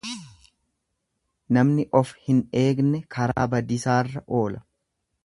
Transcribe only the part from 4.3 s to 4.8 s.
oola.